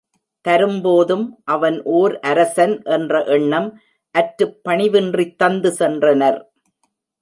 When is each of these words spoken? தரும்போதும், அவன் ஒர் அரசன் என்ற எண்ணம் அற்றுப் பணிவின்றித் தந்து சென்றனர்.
தரும்போதும், 0.45 1.25
அவன் 1.43 1.83
ஒர் 1.83 2.19
அரசன் 2.21 2.81
என்ற 2.83 3.23
எண்ணம் 3.23 3.69
அற்றுப் 4.15 4.59
பணிவின்றித் 4.69 5.35
தந்து 5.35 5.75
சென்றனர். 5.79 6.39